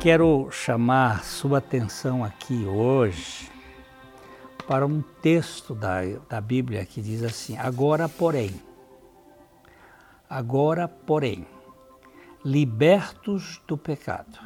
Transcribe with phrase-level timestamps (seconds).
[0.00, 3.50] Quero chamar sua atenção aqui hoje
[4.68, 8.54] para um texto da, da Bíblia que diz assim: Agora, porém,
[10.28, 11.46] agora, porém,
[12.44, 14.38] libertos do pecado,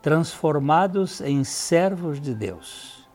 [0.00, 3.08] transformados em servos de Deus,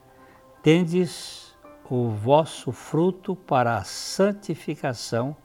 [0.62, 1.56] tendes
[1.90, 5.38] o vosso fruto para a santificação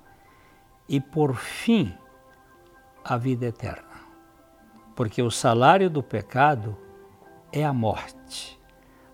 [0.88, 1.94] e, por fim,
[3.04, 3.91] a vida eterna.
[4.94, 6.76] Porque o salário do pecado
[7.52, 8.58] é a morte,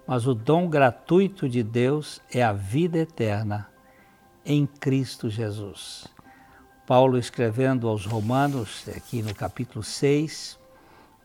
[0.07, 3.69] mas o dom gratuito de Deus é a vida eterna
[4.45, 6.07] em Cristo Jesus.
[6.87, 10.59] Paulo escrevendo aos Romanos, aqui no capítulo 6,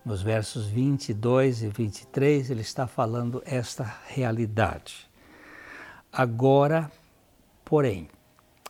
[0.03, 5.09] nos versos 22 e 23, ele está falando esta realidade.
[6.11, 6.91] Agora,
[7.63, 8.09] porém,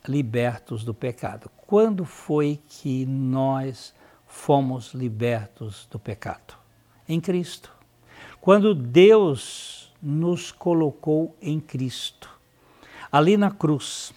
[0.07, 1.49] libertos do pecado.
[1.65, 3.93] Quando foi que nós
[4.34, 6.55] fomos libertos do pecado?
[7.07, 7.71] Em Cristo.
[8.41, 12.29] Quando Deus nos colocou em Cristo,
[13.12, 14.12] ali na cruz.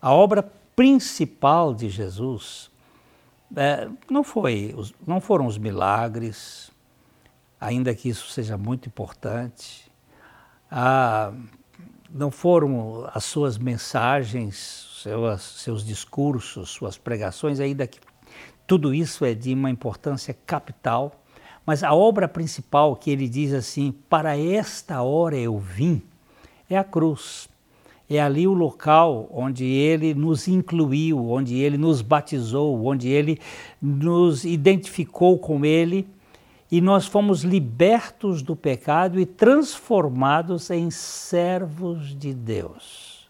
[0.00, 0.42] A obra
[0.76, 2.70] principal de Jesus
[3.56, 6.70] é, não, foi, não foram os milagres,
[7.58, 9.90] ainda que isso seja muito importante,
[10.70, 11.32] ah,
[12.10, 17.98] não foram as suas mensagens, seus, seus discursos, suas pregações, ainda que
[18.66, 21.22] tudo isso é de uma importância capital,
[21.64, 26.02] mas a obra principal que ele diz assim: para esta hora eu vim,
[26.68, 27.48] é a cruz.
[28.08, 33.40] É ali o local onde ele nos incluiu, onde ele nos batizou, onde ele
[33.82, 36.06] nos identificou com ele
[36.70, 43.28] e nós fomos libertos do pecado e transformados em servos de Deus.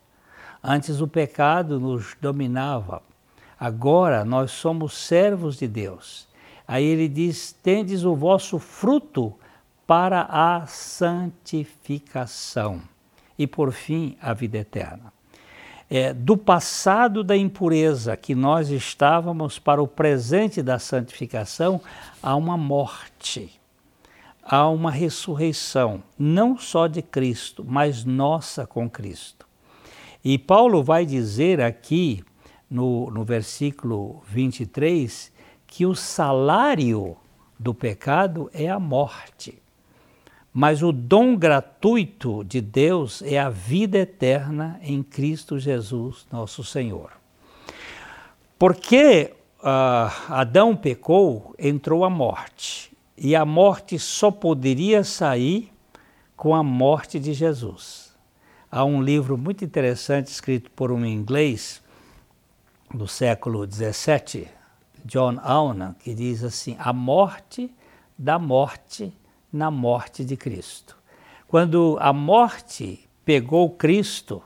[0.62, 3.02] Antes o pecado nos dominava,
[3.58, 6.26] agora nós somos servos de Deus.
[6.66, 9.32] Aí ele diz: Tendes o vosso fruto
[9.86, 12.82] para a santificação
[13.38, 15.14] e, por fim, a vida eterna.
[15.88, 21.80] É, do passado da impureza que nós estávamos para o presente da santificação,
[22.20, 23.60] há uma morte,
[24.42, 29.46] há uma ressurreição, não só de Cristo, mas nossa com Cristo.
[30.24, 32.24] E Paulo vai dizer aqui,
[32.70, 35.32] no, no versículo 23,
[35.66, 37.16] que o salário
[37.58, 39.60] do pecado é a morte.
[40.52, 47.12] Mas o dom gratuito de Deus é a vida eterna em Cristo Jesus, nosso Senhor.
[48.58, 52.90] Porque uh, Adão pecou, entrou a morte.
[53.18, 55.70] E a morte só poderia sair
[56.36, 58.14] com a morte de Jesus.
[58.70, 61.82] Há um livro muito interessante escrito por um inglês
[62.92, 64.48] do século XVII,
[65.04, 67.72] John Alnan, que diz assim: a morte
[68.18, 69.12] da morte
[69.52, 70.96] na morte de Cristo.
[71.48, 74.42] Quando a morte pegou Cristo,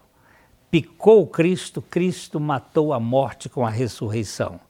[0.70, 4.60] picou Cristo, Cristo matou a morte com a ressurreição.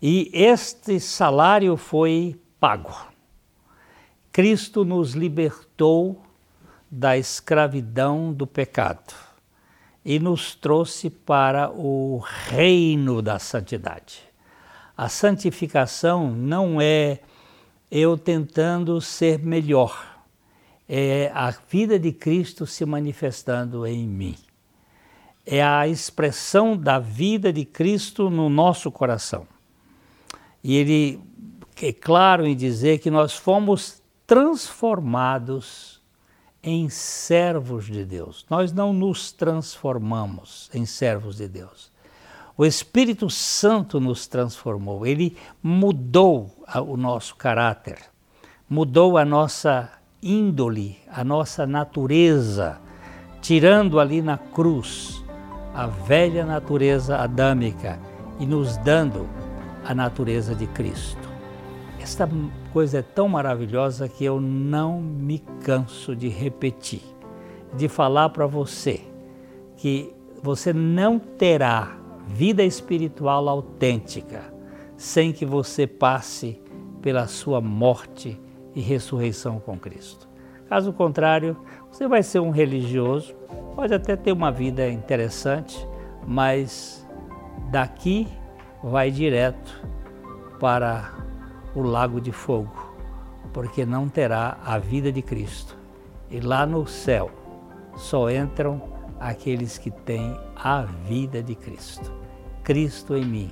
[0.00, 2.94] E este salário foi pago.
[4.32, 6.22] Cristo nos libertou
[6.90, 9.27] da escravidão do pecado
[10.04, 14.22] e nos trouxe para o reino da santidade.
[14.96, 17.20] A santificação não é
[17.90, 20.18] eu tentando ser melhor.
[20.88, 24.34] É a vida de Cristo se manifestando em mim.
[25.44, 29.46] É a expressão da vida de Cristo no nosso coração.
[30.62, 31.20] E ele
[31.80, 36.02] é claro em dizer que nós fomos transformados
[36.62, 38.44] em servos de Deus.
[38.50, 41.90] Nós não nos transformamos em servos de Deus.
[42.56, 47.98] O Espírito Santo nos transformou, ele mudou o nosso caráter,
[48.68, 52.80] mudou a nossa índole, a nossa natureza,
[53.40, 55.22] tirando ali na cruz
[55.72, 58.00] a velha natureza adâmica
[58.40, 59.28] e nos dando
[59.84, 61.27] a natureza de Cristo.
[62.00, 62.28] Esta
[62.72, 67.02] coisa é tão maravilhosa que eu não me canso de repetir,
[67.74, 69.02] de falar para você
[69.76, 70.12] que
[70.42, 71.96] você não terá
[72.26, 74.42] vida espiritual autêntica,
[74.96, 76.60] sem que você passe
[77.00, 78.40] pela sua morte
[78.74, 80.28] e ressurreição com Cristo.
[80.68, 81.56] Caso contrário,
[81.90, 83.34] você vai ser um religioso,
[83.74, 85.86] pode até ter uma vida interessante,
[86.26, 87.06] mas
[87.70, 88.28] daqui
[88.82, 89.82] vai direto
[90.60, 91.27] para
[91.74, 92.72] o lago de fogo,
[93.52, 95.76] porque não terá a vida de Cristo.
[96.30, 97.30] E lá no céu
[97.96, 98.82] só entram
[99.18, 102.12] aqueles que têm a vida de Cristo.
[102.62, 103.50] Cristo em mim,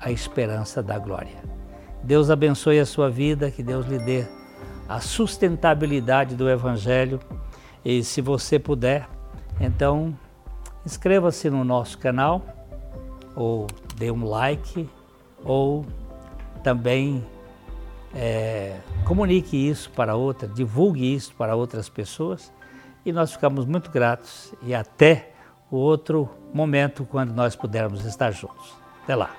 [0.00, 1.42] a esperança da glória.
[2.02, 4.26] Deus abençoe a sua vida, que Deus lhe dê
[4.88, 7.20] a sustentabilidade do Evangelho.
[7.84, 9.08] E se você puder,
[9.60, 10.16] então
[10.84, 12.42] inscreva-se no nosso canal,
[13.36, 13.66] ou
[13.96, 14.88] dê um like,
[15.44, 15.86] ou
[16.64, 17.24] também
[18.14, 22.52] é, comunique isso para outra, divulgue isso para outras pessoas.
[23.04, 25.32] E nós ficamos muito gratos e até
[25.70, 28.74] o outro momento quando nós pudermos estar juntos.
[29.02, 29.30] Até lá!